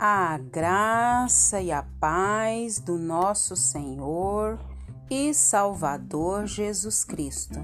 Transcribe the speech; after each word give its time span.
A 0.00 0.38
graça 0.38 1.60
e 1.60 1.72
a 1.72 1.82
paz 1.82 2.78
do 2.78 2.96
nosso 2.96 3.56
Senhor 3.56 4.56
e 5.10 5.34
Salvador 5.34 6.46
Jesus 6.46 7.02
Cristo. 7.02 7.58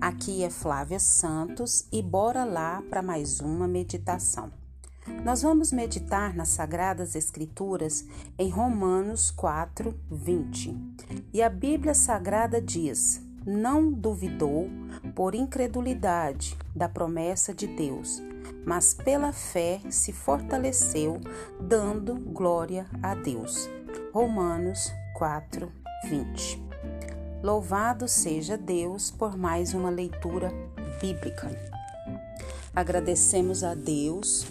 Aqui 0.00 0.42
é 0.42 0.50
Flávia 0.50 0.98
Santos 0.98 1.86
e 1.92 2.02
bora 2.02 2.42
lá 2.42 2.82
para 2.90 3.00
mais 3.00 3.38
uma 3.38 3.68
meditação. 3.68 4.50
Nós 5.24 5.42
vamos 5.42 5.70
meditar 5.70 6.34
nas 6.34 6.48
Sagradas 6.48 7.14
Escrituras 7.14 8.04
em 8.36 8.50
Romanos 8.50 9.30
4, 9.30 9.94
20. 10.10 10.76
E 11.32 11.40
a 11.40 11.48
Bíblia 11.48 11.94
Sagrada 11.94 12.60
diz: 12.60 13.22
Não 13.46 13.92
duvidou 13.92 14.68
por 15.14 15.34
incredulidade 15.34 16.56
da 16.74 16.88
promessa 16.88 17.54
de 17.54 17.66
Deus 17.66 18.22
mas 18.68 18.92
pela 18.92 19.32
fé 19.32 19.80
se 19.88 20.12
fortaleceu, 20.12 21.18
dando 21.58 22.14
glória 22.16 22.86
a 23.02 23.14
Deus. 23.14 23.66
Romanos 24.12 24.92
4, 25.14 25.72
20. 26.04 26.62
Louvado 27.42 28.06
seja 28.06 28.58
Deus 28.58 29.10
por 29.10 29.38
mais 29.38 29.72
uma 29.72 29.88
leitura 29.88 30.52
bíblica. 31.00 31.50
Agradecemos 32.74 33.64
a 33.64 33.74
Deus 33.74 34.46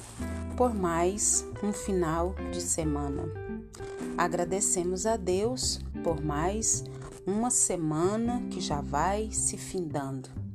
por 0.57 0.73
mais 0.73 1.45
um 1.63 1.71
final 1.71 2.33
de 2.51 2.61
semana. 2.61 3.23
Agradecemos 4.17 5.05
a 5.05 5.15
Deus 5.15 5.79
por 6.03 6.19
mais 6.19 6.83
uma 7.23 7.51
semana 7.51 8.41
que 8.49 8.59
já 8.59 8.81
vai 8.81 9.31
se 9.31 9.57
findando. 9.57 10.46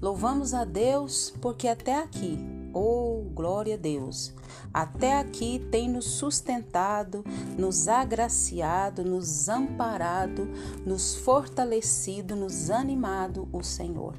Louvamos 0.00 0.54
a 0.54 0.64
Deus 0.64 1.32
porque 1.40 1.68
até 1.68 1.96
aqui 1.96 2.60
Oh, 2.72 3.24
glória 3.34 3.74
a 3.74 3.78
Deus! 3.78 4.32
Até 4.72 5.18
aqui 5.18 5.58
tem 5.72 5.88
nos 5.88 6.04
sustentado, 6.04 7.24
nos 7.58 7.88
agraciado, 7.88 9.04
nos 9.04 9.48
amparado, 9.48 10.48
nos 10.86 11.16
fortalecido, 11.16 12.36
nos 12.36 12.70
animado 12.70 13.48
o 13.52 13.62
Senhor. 13.64 14.14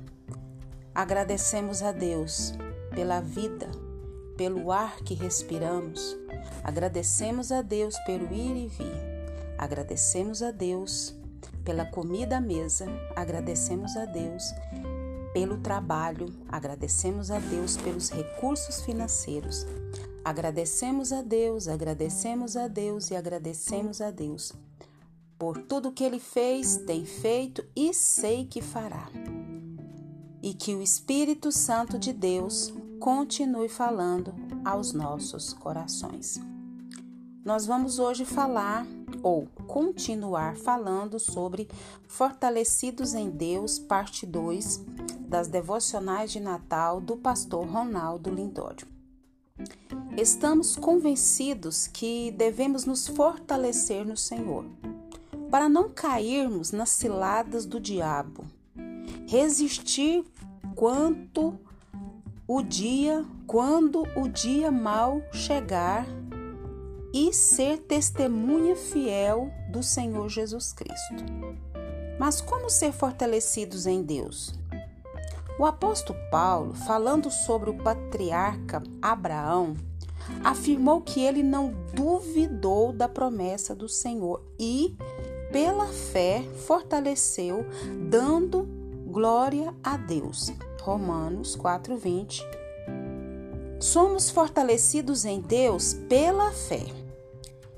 Agradecemos 0.94 1.81
a 1.81 1.94
Deus 1.94 2.53
pela 2.94 3.22
vida, 3.22 3.72
pelo 4.35 4.69
ar 4.69 4.97
que 4.97 5.13
respiramos. 5.13 6.17
Agradecemos 6.61 7.53
a 7.53 7.61
Deus 7.61 7.97
pelo 7.99 8.33
ir 8.33 8.57
e 8.57 8.67
vir. 8.67 9.55
Agradecemos 9.57 10.44
a 10.44 10.52
Deus 10.52 11.16
pela 11.63 11.85
comida 11.85 12.38
à 12.38 12.41
mesa. 12.41 12.85
Agradecemos 13.16 13.95
a 13.95 14.03
Deus 14.03 14.44
pelo 15.33 15.57
trabalho, 15.57 16.27
agradecemos 16.47 17.31
a 17.31 17.39
Deus 17.39 17.77
pelos 17.77 18.09
recursos 18.09 18.81
financeiros. 18.81 19.65
Agradecemos 20.23 21.11
a 21.11 21.21
Deus, 21.21 21.67
agradecemos 21.67 22.55
a 22.55 22.67
Deus 22.67 23.09
e 23.09 23.15
agradecemos 23.15 24.01
a 24.01 24.11
Deus 24.11 24.53
por 25.41 25.57
tudo 25.57 25.91
que 25.91 26.03
Ele 26.03 26.19
fez, 26.19 26.77
tem 26.77 27.03
feito 27.03 27.65
e 27.75 27.95
sei 27.95 28.45
que 28.45 28.61
fará. 28.61 29.09
E 30.39 30.53
que 30.53 30.75
o 30.75 30.83
Espírito 30.83 31.51
Santo 31.51 31.97
de 31.97 32.13
Deus 32.13 32.71
continue 32.99 33.67
falando 33.67 34.35
aos 34.63 34.93
nossos 34.93 35.51
corações. 35.51 36.39
Nós 37.43 37.66
vamos 37.66 37.97
hoje 37.97 38.23
falar 38.23 38.85
ou 39.23 39.47
continuar 39.66 40.55
falando 40.57 41.17
sobre 41.17 41.67
Fortalecidos 42.07 43.16
em 43.16 43.31
Deus, 43.31 43.79
parte 43.79 44.27
2 44.27 44.79
das 45.31 45.47
devocionais 45.47 46.29
de 46.29 46.41
Natal 46.41 46.99
do 46.99 47.15
pastor 47.15 47.65
Ronaldo 47.65 48.29
Lindório. 48.29 48.85
Estamos 50.17 50.75
convencidos 50.75 51.88
que 51.88 52.31
devemos 52.31 52.83
nos 52.83 53.07
fortalecer 53.07 54.05
no 54.05 54.17
Senhor, 54.17 54.65
para 55.49 55.69
não 55.69 55.89
cairmos 55.89 56.73
nas 56.73 56.89
ciladas 56.89 57.66
do 57.66 57.79
diabo, 57.79 58.44
resistir 59.25 60.25
quanto 60.75 61.57
o 62.45 62.61
dia, 62.61 63.25
quando 63.47 64.03
o 64.17 64.27
dia 64.27 64.69
mal 64.69 65.22
chegar 65.31 66.06
e 67.13 67.31
ser 67.31 67.77
testemunha 67.77 68.75
fiel 68.75 69.50
do 69.72 69.81
Senhor 69.81 70.27
Jesus 70.27 70.73
Cristo. 70.73 71.23
Mas 72.19 72.41
como 72.41 72.69
ser 72.69 72.91
fortalecidos 72.91 73.88
em 73.88 74.03
Deus? 74.03 74.60
O 75.61 75.66
apóstolo 75.67 76.17
Paulo, 76.31 76.73
falando 76.73 77.29
sobre 77.29 77.69
o 77.69 77.75
patriarca 77.75 78.81
Abraão, 78.99 79.75
afirmou 80.44 81.01
que 81.01 81.22
ele 81.22 81.44
não 81.44 81.72
duvidou 81.94 82.91
da 82.91 83.07
promessa 83.07 83.75
do 83.75 83.88
Senhor 83.88 84.41
e, 84.59 84.97
pela 85.51 85.85
fé, 85.85 86.44
fortaleceu, 86.66 87.63
dando 88.09 88.67
glória 89.05 89.71
a 89.83 89.97
Deus. 89.97 90.51
Romanos 90.81 91.55
4:20. 91.55 92.44
Somos 93.79 94.31
fortalecidos 94.31 95.25
em 95.25 95.41
Deus 95.41 95.94
pela 96.09 96.51
fé. 96.51 96.88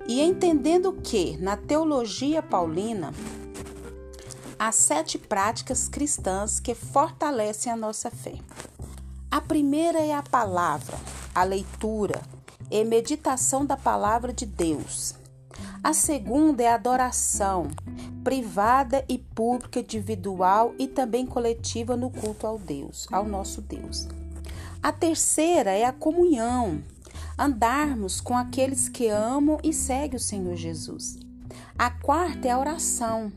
E 0.07 0.21
entendendo 0.21 0.93
que, 0.93 1.35
na 1.35 1.57
teologia 1.57 2.41
paulina, 2.41 3.11
há 4.57 4.71
sete 4.71 5.17
práticas 5.17 5.87
cristãs 5.87 6.59
que 6.59 6.73
fortalecem 6.73 7.71
a 7.71 7.75
nossa 7.75 8.09
fé. 8.09 8.35
A 9.29 9.41
primeira 9.41 9.99
é 9.99 10.13
a 10.13 10.23
palavra, 10.23 10.97
a 11.33 11.43
leitura 11.43 12.21
e 12.69 12.83
meditação 12.83 13.65
da 13.65 13.75
palavra 13.75 14.31
de 14.31 14.45
Deus. 14.45 15.15
A 15.83 15.93
segunda 15.93 16.63
é 16.63 16.69
a 16.69 16.75
adoração, 16.75 17.67
privada 18.23 19.03
e 19.09 19.17
pública, 19.17 19.79
individual 19.79 20.73
e 20.79 20.87
também 20.87 21.25
coletiva 21.25 21.97
no 21.97 22.09
culto 22.09 22.47
ao 22.47 22.57
Deus, 22.57 23.07
ao 23.11 23.25
nosso 23.25 23.61
Deus. 23.61 24.07
A 24.81 24.91
terceira 24.91 25.71
é 25.71 25.85
a 25.85 25.93
comunhão, 25.93 26.81
andarmos 27.37 28.21
com 28.21 28.37
aqueles 28.37 28.87
que 28.87 29.07
amam 29.07 29.59
e 29.63 29.73
seguem 29.73 30.17
o 30.17 30.19
Senhor 30.19 30.55
Jesus. 30.55 31.17
A 31.77 31.89
quarta 31.89 32.47
é 32.47 32.51
a 32.51 32.59
oração, 32.59 33.31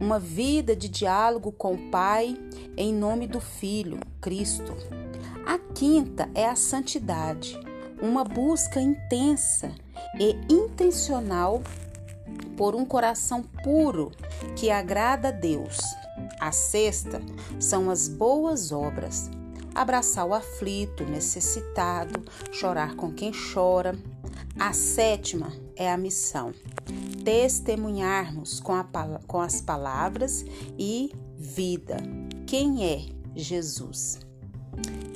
uma 0.00 0.18
vida 0.18 0.74
de 0.74 0.88
diálogo 0.88 1.52
com 1.52 1.74
o 1.74 1.90
Pai 1.90 2.36
em 2.76 2.92
nome 2.92 3.26
do 3.26 3.40
Filho, 3.40 4.00
Cristo. 4.20 4.74
A 5.46 5.58
quinta 5.58 6.30
é 6.34 6.48
a 6.48 6.56
santidade, 6.56 7.60
uma 8.00 8.24
busca 8.24 8.80
intensa 8.80 9.70
e 10.18 10.36
intencional 10.52 11.62
por 12.56 12.74
um 12.74 12.84
coração 12.84 13.42
puro 13.62 14.10
que 14.56 14.70
agrada 14.70 15.28
a 15.28 15.32
Deus. 15.32 15.78
A 16.40 16.50
sexta 16.50 17.20
são 17.58 17.90
as 17.90 18.08
boas 18.08 18.72
obras, 18.72 19.30
abraçar 19.74 20.26
o 20.26 20.34
aflito, 20.34 21.04
necessitado, 21.04 22.24
chorar 22.50 22.96
com 22.96 23.12
quem 23.12 23.32
chora. 23.32 23.98
A 24.58 24.72
sétima 24.72 25.52
é 25.76 25.90
a 25.90 25.96
missão, 25.96 26.52
testemunharmos 27.24 28.60
com, 28.60 28.72
a, 28.74 28.84
com 29.26 29.40
as 29.40 29.60
palavras 29.60 30.44
e 30.78 31.12
vida. 31.36 31.96
Quem 32.46 32.84
é 32.84 33.06
Jesus? 33.34 34.20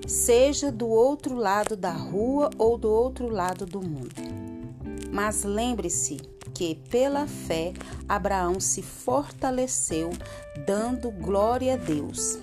Seja 0.07 0.71
do 0.71 0.89
outro 0.89 1.35
lado 1.35 1.77
da 1.77 1.93
rua 1.93 2.51
ou 2.59 2.77
do 2.77 2.91
outro 2.91 3.29
lado 3.29 3.67
do 3.67 3.81
mundo. 3.81 4.15
Mas 5.11 5.45
lembre-se 5.45 6.17
que, 6.53 6.75
pela 6.91 7.27
fé, 7.27 7.73
Abraão 8.09 8.61
se 8.61 8.83
fortaleceu, 8.83 10.11
dando 10.67 11.11
glória 11.11 11.75
a 11.75 11.77
Deus. 11.77 12.39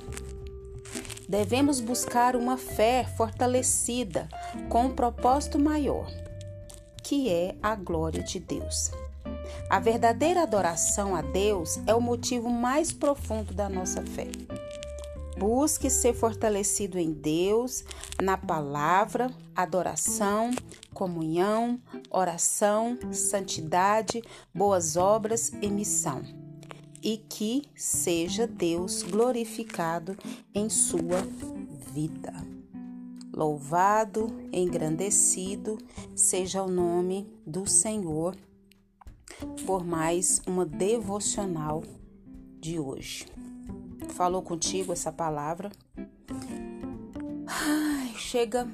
Devemos 1.28 1.80
buscar 1.80 2.36
uma 2.36 2.58
fé 2.58 3.06
fortalecida 3.16 4.28
com 4.70 4.86
um 4.88 4.96
propósito 4.96 5.58
maior, 5.58 6.12
que 7.02 7.30
é 7.30 7.56
a 7.62 7.76
glória 7.76 8.22
de 8.22 8.40
Deus. 8.40 8.92
A 9.70 9.80
verdadeira 9.80 10.44
adoração 10.44 11.16
a 11.16 11.22
Deus 11.22 11.80
é 11.88 11.96
o 11.96 12.02
motivo 12.02 12.50
mais 12.50 12.92
profundo 12.92 13.54
da 13.54 13.70
nossa 13.70 14.02
fé. 14.04 14.28
Busque 15.38 15.90
ser 15.90 16.14
fortalecido 16.14 17.00
em 17.00 17.12
Deus, 17.12 17.84
na 18.22 18.38
palavra, 18.38 19.32
adoração, 19.56 20.52
comunhão, 20.94 21.80
oração, 22.10 22.98
santidade, 23.12 24.22
boas 24.54 24.98
obras 24.98 25.52
e 25.62 25.70
missão 25.70 26.22
e 27.02 27.18
que 27.18 27.64
seja 27.76 28.46
Deus 28.46 29.02
glorificado 29.02 30.16
em 30.54 30.70
sua 30.70 31.22
vida. 31.92 32.34
Louvado, 33.34 34.28
engrandecido 34.52 35.78
seja 36.16 36.62
o 36.62 36.70
nome 36.70 37.28
do 37.46 37.68
Senhor 37.68 38.36
por 39.66 39.84
mais 39.84 40.42
uma 40.46 40.66
devocional 40.66 41.84
de 42.60 42.80
hoje. 42.80 43.26
Falou 44.10 44.42
contigo 44.42 44.94
essa 44.94 45.12
palavra? 45.12 45.72
Ai, 47.48 48.14
chega 48.16 48.68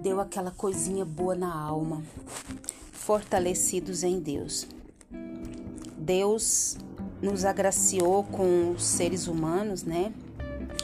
deu 0.00 0.20
aquela 0.20 0.50
coisinha 0.50 1.04
boa 1.04 1.34
na 1.34 1.52
alma. 1.52 2.02
Fortalecidos 2.92 4.02
em 4.02 4.20
Deus. 4.20 4.66
Deus 5.96 6.76
nos 7.20 7.44
agraciou 7.44 8.24
com 8.24 8.70
os 8.72 8.84
seres 8.84 9.26
humanos, 9.26 9.82
né? 9.82 10.12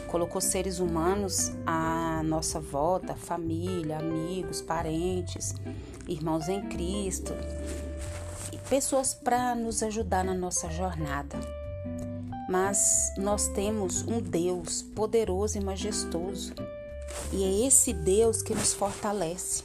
Colocou 0.08 0.40
seres 0.40 0.78
humanos 0.78 1.52
à 1.66 2.22
nossa 2.24 2.60
volta, 2.60 3.14
família, 3.14 3.98
amigos, 3.98 4.60
parentes, 4.60 5.54
irmãos 6.06 6.48
em 6.48 6.62
Cristo, 6.68 7.32
pessoas 8.68 9.14
para 9.14 9.54
nos 9.54 9.82
ajudar 9.82 10.24
na 10.24 10.34
nossa 10.34 10.70
jornada. 10.70 11.38
Mas 12.48 13.12
nós 13.16 13.48
temos 13.48 14.02
um 14.02 14.20
Deus 14.20 14.82
poderoso 14.82 15.58
e 15.58 15.64
majestoso, 15.64 16.52
e 17.32 17.42
é 17.44 17.66
esse 17.66 17.92
Deus 17.92 18.42
que 18.42 18.54
nos 18.54 18.72
fortalece. 18.74 19.62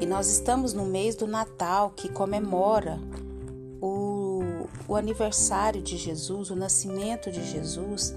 E 0.00 0.06
nós 0.06 0.28
estamos 0.28 0.72
no 0.72 0.84
mês 0.84 1.14
do 1.14 1.26
Natal 1.26 1.90
que 1.90 2.08
comemora 2.08 2.98
o 3.80 4.96
aniversário 4.96 5.80
de 5.82 5.96
Jesus, 5.96 6.50
o 6.50 6.56
nascimento 6.56 7.30
de 7.30 7.44
Jesus, 7.44 8.14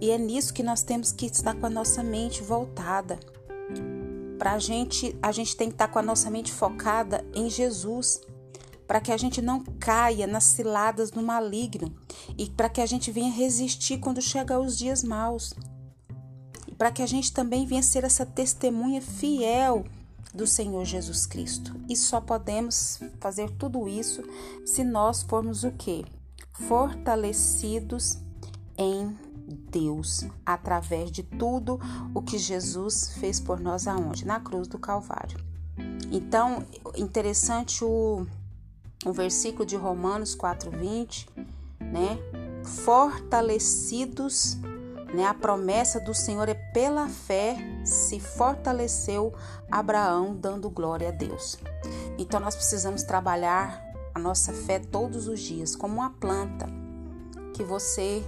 e 0.00 0.10
é 0.10 0.18
nisso 0.18 0.54
que 0.54 0.62
nós 0.62 0.82
temos 0.82 1.12
que 1.12 1.26
estar 1.26 1.54
com 1.54 1.66
a 1.66 1.70
nossa 1.70 2.02
mente 2.02 2.42
voltada. 2.42 3.18
Para 4.38 4.52
a 4.52 4.58
gente, 4.58 5.16
a 5.22 5.32
gente 5.32 5.56
tem 5.56 5.68
que 5.68 5.74
estar 5.74 5.88
com 5.88 5.98
a 5.98 6.02
nossa 6.02 6.30
mente 6.30 6.52
focada 6.52 7.24
em 7.34 7.48
Jesus, 7.48 8.20
para 8.86 9.00
que 9.00 9.12
a 9.12 9.16
gente 9.16 9.40
não 9.40 9.62
caia 9.62 10.26
nas 10.26 10.44
ciladas 10.44 11.10
do 11.10 11.22
maligno 11.22 11.94
e 12.36 12.48
para 12.48 12.68
que 12.68 12.80
a 12.80 12.86
gente 12.86 13.10
venha 13.10 13.32
resistir 13.32 13.98
quando 13.98 14.20
chegar 14.20 14.58
os 14.60 14.76
dias 14.76 15.02
maus. 15.02 15.54
E 16.68 16.74
para 16.74 16.90
que 16.90 17.02
a 17.02 17.06
gente 17.06 17.32
também 17.32 17.66
venha 17.66 17.82
ser 17.82 18.04
essa 18.04 18.26
testemunha 18.26 19.00
fiel 19.00 19.84
do 20.34 20.46
Senhor 20.46 20.84
Jesus 20.84 21.26
Cristo. 21.26 21.74
E 21.88 21.96
só 21.96 22.20
podemos 22.20 23.00
fazer 23.20 23.50
tudo 23.50 23.88
isso 23.88 24.22
se 24.66 24.82
nós 24.82 25.22
formos 25.22 25.62
o 25.64 25.70
quê? 25.70 26.04
Fortalecidos 26.52 28.18
em 28.76 29.16
Deus, 29.70 30.24
através 30.44 31.10
de 31.10 31.22
tudo 31.22 31.78
o 32.14 32.22
que 32.22 32.38
Jesus 32.38 33.12
fez 33.18 33.38
por 33.38 33.60
nós 33.60 33.86
aonde? 33.86 34.24
Na 34.24 34.40
cruz 34.40 34.66
do 34.66 34.78
Calvário. 34.78 35.38
Então, 36.10 36.64
interessante 36.96 37.84
o, 37.84 38.26
o 39.04 39.12
versículo 39.12 39.66
de 39.66 39.76
Romanos 39.76 40.34
4:20, 40.34 41.28
né? 41.80 42.18
Fortalecidos 42.84 44.58
né? 45.14 45.24
A 45.24 45.32
promessa 45.32 46.00
do 46.00 46.12
Senhor 46.12 46.48
é 46.48 46.54
pela 46.54 47.08
fé 47.08 47.56
se 47.84 48.18
fortaleceu 48.18 49.32
Abraão 49.70 50.34
dando 50.34 50.68
glória 50.68 51.08
a 51.08 51.12
Deus. 51.12 51.56
Então 52.18 52.40
nós 52.40 52.56
precisamos 52.56 53.04
trabalhar 53.04 53.80
a 54.12 54.18
nossa 54.18 54.52
fé 54.52 54.80
todos 54.80 55.28
os 55.28 55.40
dias, 55.40 55.76
como 55.76 55.94
uma 55.94 56.10
planta 56.10 56.66
que 57.54 57.62
você 57.62 58.24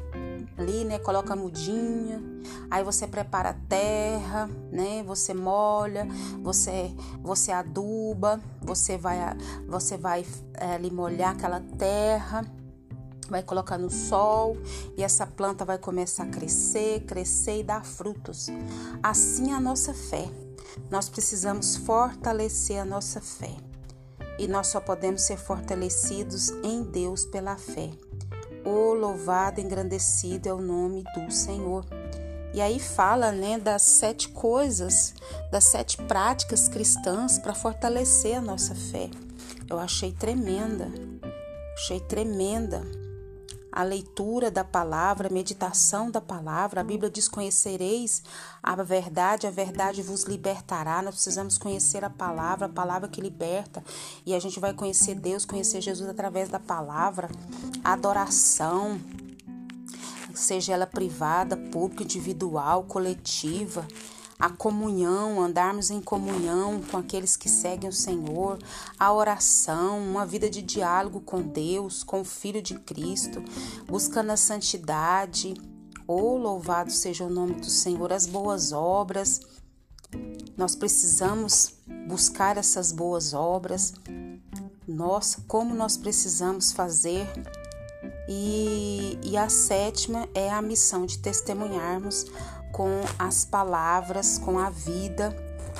ali, 0.56 0.84
né, 0.84 0.98
coloca 0.98 1.32
a 1.32 1.36
mudinha, 1.36 2.22
aí 2.70 2.82
você 2.82 3.06
prepara 3.06 3.50
a 3.50 3.54
terra, 3.54 4.48
né, 4.70 5.02
você 5.02 5.34
molha, 5.34 6.06
você 6.42 6.94
você 7.22 7.52
aduba, 7.52 8.40
você 8.60 8.96
vai 8.96 9.18
você 9.68 9.96
vai 9.96 10.24
é, 10.54 10.74
ali 10.74 10.90
molhar 10.90 11.32
aquela 11.32 11.60
terra 11.78 12.44
vai 13.28 13.42
colocar 13.42 13.78
no 13.78 13.90
sol 13.90 14.56
e 14.96 15.02
essa 15.02 15.26
planta 15.26 15.64
vai 15.64 15.78
começar 15.78 16.24
a 16.24 16.28
crescer, 16.28 17.00
crescer 17.00 17.60
e 17.60 17.62
dar 17.64 17.84
frutos. 17.84 18.46
Assim 19.02 19.50
é 19.50 19.54
a 19.54 19.60
nossa 19.60 19.92
fé. 19.92 20.28
Nós 20.90 21.08
precisamos 21.08 21.76
fortalecer 21.76 22.80
a 22.80 22.84
nossa 22.84 23.20
fé. 23.20 23.54
E 24.38 24.46
nós 24.46 24.68
só 24.68 24.80
podemos 24.80 25.22
ser 25.22 25.38
fortalecidos 25.38 26.50
em 26.62 26.82
Deus 26.82 27.24
pela 27.24 27.56
fé. 27.56 27.90
O 28.66 28.92
louvado, 28.94 29.60
engrandecido 29.60 30.48
é 30.48 30.52
o 30.52 30.60
nome 30.60 31.04
do 31.14 31.30
Senhor. 31.30 31.86
E 32.52 32.60
aí 32.60 32.80
fala, 32.80 33.30
né, 33.30 33.60
das 33.60 33.82
sete 33.82 34.28
coisas, 34.28 35.14
das 35.52 35.62
sete 35.62 35.96
práticas 36.02 36.66
cristãs 36.66 37.38
para 37.38 37.54
fortalecer 37.54 38.36
a 38.36 38.40
nossa 38.40 38.74
fé. 38.74 39.08
Eu 39.70 39.78
achei 39.78 40.10
tremenda. 40.10 40.88
Achei 41.76 42.00
tremenda 42.00 42.82
a 43.76 43.82
leitura 43.82 44.50
da 44.50 44.64
palavra, 44.64 45.28
a 45.28 45.30
meditação 45.30 46.10
da 46.10 46.18
palavra. 46.18 46.80
A 46.80 46.84
Bíblia 46.84 47.10
diz: 47.10 47.28
Conhecereis 47.28 48.22
a 48.62 48.74
verdade, 48.82 49.46
a 49.46 49.50
verdade 49.50 50.00
vos 50.00 50.22
libertará. 50.22 51.02
Nós 51.02 51.16
precisamos 51.16 51.58
conhecer 51.58 52.02
a 52.02 52.08
palavra, 52.08 52.64
a 52.64 52.70
palavra 52.70 53.06
que 53.06 53.20
liberta. 53.20 53.84
E 54.24 54.34
a 54.34 54.38
gente 54.40 54.58
vai 54.58 54.72
conhecer 54.72 55.14
Deus, 55.16 55.44
conhecer 55.44 55.82
Jesus 55.82 56.08
através 56.08 56.48
da 56.48 56.58
palavra. 56.58 57.28
adoração, 57.84 58.98
seja 60.34 60.72
ela 60.72 60.86
privada, 60.86 61.54
pública, 61.54 62.02
individual, 62.02 62.84
coletiva 62.84 63.86
a 64.38 64.50
comunhão, 64.50 65.40
andarmos 65.40 65.90
em 65.90 66.00
comunhão 66.00 66.80
com 66.82 66.98
aqueles 66.98 67.36
que 67.36 67.48
seguem 67.48 67.88
o 67.88 67.92
Senhor, 67.92 68.58
a 68.98 69.12
oração, 69.12 69.98
uma 69.98 70.26
vida 70.26 70.50
de 70.50 70.60
diálogo 70.60 71.20
com 71.20 71.40
Deus, 71.40 72.04
com 72.04 72.20
o 72.20 72.24
Filho 72.24 72.60
de 72.60 72.78
Cristo, 72.78 73.42
buscando 73.86 74.30
a 74.30 74.36
santidade. 74.36 75.54
Oh, 76.06 76.36
louvado 76.36 76.90
seja 76.90 77.24
o 77.24 77.30
nome 77.30 77.54
do 77.54 77.70
Senhor, 77.70 78.12
as 78.12 78.26
boas 78.26 78.72
obras. 78.72 79.40
Nós 80.56 80.76
precisamos 80.76 81.74
buscar 82.06 82.56
essas 82.56 82.92
boas 82.92 83.32
obras. 83.32 83.94
Nossa, 84.86 85.42
como 85.48 85.74
nós 85.74 85.96
precisamos 85.96 86.72
fazer. 86.72 87.26
E, 88.28 89.18
e 89.22 89.36
a 89.36 89.48
sétima 89.48 90.28
é 90.34 90.50
a 90.50 90.60
missão 90.60 91.06
de 91.06 91.18
testemunharmos 91.18 92.26
com 92.76 93.00
as 93.18 93.42
palavras, 93.46 94.36
com 94.36 94.58
a 94.58 94.68
vida, 94.68 95.34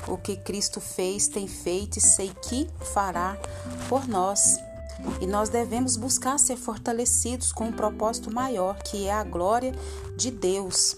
o 0.09 0.17
que 0.17 0.35
Cristo 0.35 0.81
fez, 0.81 1.29
tem 1.29 1.47
feito 1.47 1.99
e 1.99 2.01
sei 2.01 2.33
que 2.41 2.71
fará 2.81 3.37
por 3.87 4.09
nós. 4.09 4.59
E 5.21 5.27
nós 5.27 5.51
devemos 5.51 5.95
buscar 5.95 6.39
ser 6.39 6.57
fortalecidos 6.57 7.53
com 7.53 7.65
um 7.65 7.73
propósito 7.73 8.33
maior, 8.33 8.79
que 8.83 9.07
é 9.07 9.13
a 9.13 9.23
glória 9.23 9.75
de 10.17 10.31
Deus. 10.31 10.97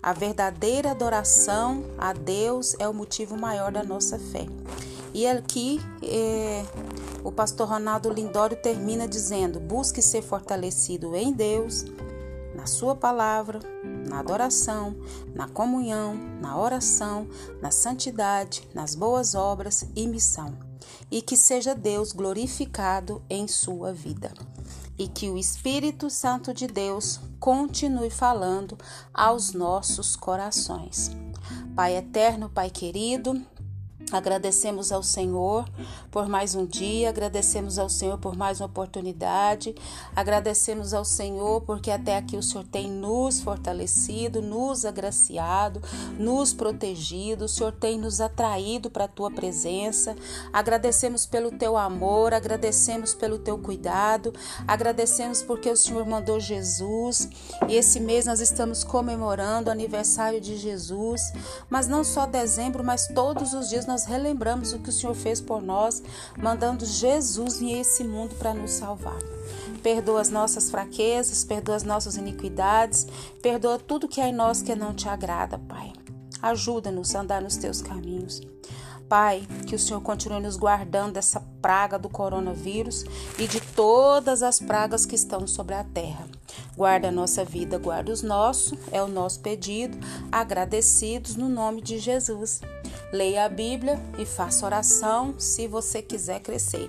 A 0.00 0.12
verdadeira 0.12 0.92
adoração 0.92 1.82
a 1.98 2.12
Deus 2.12 2.76
é 2.78 2.86
o 2.86 2.94
motivo 2.94 3.36
maior 3.36 3.72
da 3.72 3.82
nossa 3.82 4.20
fé. 4.20 4.46
E 5.12 5.26
aqui 5.26 5.80
é, 6.00 6.64
o 7.24 7.32
pastor 7.32 7.68
Ronaldo 7.68 8.08
Lindório 8.08 8.56
termina 8.56 9.08
dizendo: 9.08 9.58
busque 9.58 10.00
ser 10.00 10.22
fortalecido 10.22 11.16
em 11.16 11.32
Deus, 11.32 11.84
na 12.54 12.66
Sua 12.66 12.94
palavra, 12.94 13.60
na 14.08 14.18
adoração, 14.18 14.96
na 15.34 15.48
comunhão, 15.48 16.14
na 16.40 16.58
oração, 16.58 17.28
na 17.60 17.70
santidade, 17.70 18.68
nas 18.74 18.94
boas 18.94 19.34
obras 19.34 19.86
e 19.94 20.06
missão. 20.06 20.58
E 21.10 21.22
que 21.22 21.36
seja 21.36 21.74
Deus 21.74 22.12
glorificado 22.12 23.22
em 23.28 23.46
sua 23.46 23.92
vida. 23.92 24.32
E 24.98 25.08
que 25.08 25.30
o 25.30 25.38
Espírito 25.38 26.10
Santo 26.10 26.52
de 26.52 26.66
Deus 26.66 27.20
continue 27.38 28.10
falando 28.10 28.76
aos 29.12 29.52
nossos 29.52 30.14
corações. 30.14 31.10
Pai 31.74 31.96
eterno, 31.96 32.50
Pai 32.50 32.70
querido, 32.70 33.40
Agradecemos 34.12 34.90
ao 34.90 35.02
Senhor 35.02 35.68
por 36.10 36.28
mais 36.28 36.54
um 36.54 36.66
dia, 36.66 37.08
agradecemos 37.08 37.78
ao 37.78 37.88
Senhor 37.88 38.18
por 38.18 38.36
mais 38.36 38.60
uma 38.60 38.66
oportunidade, 38.66 39.74
agradecemos 40.14 40.92
ao 40.92 41.04
Senhor 41.04 41.60
porque 41.60 41.90
até 41.90 42.16
aqui 42.16 42.36
o 42.36 42.42
Senhor 42.42 42.64
tem 42.64 42.90
nos 42.90 43.40
fortalecido, 43.40 44.42
nos 44.42 44.84
agraciado, 44.84 45.80
nos 46.18 46.52
protegido, 46.52 47.44
o 47.44 47.48
Senhor 47.48 47.72
tem 47.72 47.98
nos 47.98 48.20
atraído 48.20 48.90
para 48.90 49.04
a 49.04 49.08
tua 49.08 49.30
presença. 49.30 50.16
Agradecemos 50.52 51.24
pelo 51.24 51.52
teu 51.52 51.76
amor, 51.76 52.34
agradecemos 52.34 53.14
pelo 53.14 53.38
teu 53.38 53.58
cuidado, 53.58 54.32
agradecemos 54.66 55.42
porque 55.42 55.70
o 55.70 55.76
Senhor 55.76 56.04
mandou 56.04 56.40
Jesus 56.40 57.28
e 57.68 57.76
esse 57.76 58.00
mês 58.00 58.26
nós 58.26 58.40
estamos 58.40 58.82
comemorando 58.82 59.68
o 59.68 59.72
aniversário 59.72 60.40
de 60.40 60.56
Jesus, 60.56 61.32
mas 61.68 61.86
não 61.86 62.02
só 62.02 62.26
dezembro, 62.26 62.82
mas 62.82 63.06
todos 63.08 63.54
os 63.54 63.68
dias 63.68 63.86
nós 63.86 63.99
nós 64.00 64.06
relembramos 64.06 64.72
o 64.72 64.78
que 64.78 64.88
o 64.88 64.92
Senhor 64.92 65.14
fez 65.14 65.42
por 65.42 65.60
nós, 65.60 66.02
mandando 66.38 66.86
Jesus 66.86 67.58
vir 67.58 67.74
a 67.74 67.78
esse 67.80 68.02
mundo 68.02 68.34
para 68.36 68.54
nos 68.54 68.70
salvar. 68.70 69.18
Perdoa 69.82 70.22
as 70.22 70.30
nossas 70.30 70.70
fraquezas, 70.70 71.44
perdoa 71.44 71.76
as 71.76 71.82
nossas 71.82 72.16
iniquidades, 72.16 73.06
perdoa 73.42 73.78
tudo 73.78 74.08
que 74.08 74.20
há 74.20 74.28
em 74.28 74.32
nós 74.32 74.62
que 74.62 74.74
não 74.74 74.94
te 74.94 75.06
agrada, 75.06 75.58
Pai. 75.58 75.92
Ajuda-nos 76.40 77.14
a 77.14 77.20
andar 77.20 77.42
nos 77.42 77.58
teus 77.58 77.82
caminhos. 77.82 78.40
Pai, 79.06 79.46
que 79.66 79.74
o 79.74 79.78
Senhor 79.78 80.00
continue 80.00 80.40
nos 80.40 80.56
guardando 80.56 81.14
dessa 81.14 81.40
praga 81.60 81.98
do 81.98 82.08
coronavírus 82.08 83.04
e 83.38 83.46
de 83.46 83.60
todas 83.60 84.42
as 84.42 84.60
pragas 84.60 85.04
que 85.04 85.16
estão 85.16 85.46
sobre 85.46 85.74
a 85.74 85.84
terra. 85.84 86.26
Guarda 86.74 87.08
a 87.08 87.12
nossa 87.12 87.44
vida, 87.44 87.76
guarda 87.76 88.12
os 88.12 88.22
nossos, 88.22 88.78
é 88.90 89.02
o 89.02 89.08
nosso 89.08 89.40
pedido, 89.40 89.98
agradecidos 90.32 91.36
no 91.36 91.50
nome 91.50 91.82
de 91.82 91.98
Jesus. 91.98 92.62
Leia 93.12 93.44
a 93.44 93.48
Bíblia 93.48 93.98
e 94.18 94.24
faça 94.24 94.64
oração 94.64 95.34
se 95.38 95.66
você 95.66 96.00
quiser 96.00 96.40
crescer. 96.40 96.88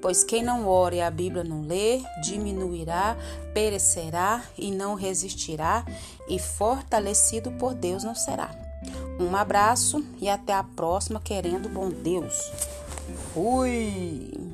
Pois 0.00 0.22
quem 0.22 0.42
não 0.42 0.68
ora 0.68 0.94
e 0.94 1.00
a 1.00 1.10
Bíblia 1.10 1.42
não 1.42 1.62
lê, 1.62 2.02
diminuirá, 2.22 3.16
perecerá 3.52 4.44
e 4.56 4.70
não 4.70 4.94
resistirá, 4.94 5.84
e 6.28 6.38
fortalecido 6.38 7.50
por 7.52 7.74
Deus 7.74 8.04
não 8.04 8.14
será. 8.14 8.50
Um 9.18 9.34
abraço 9.34 10.04
e 10.20 10.28
até 10.28 10.52
a 10.52 10.62
próxima, 10.62 11.20
querendo 11.20 11.68
bom 11.68 11.88
Deus. 11.88 12.52
Fui! 13.32 14.45